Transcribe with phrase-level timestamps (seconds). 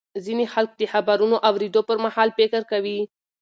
[0.25, 2.99] ځینې خلک د خبرونو اورېدو پر مهال فکر کوي.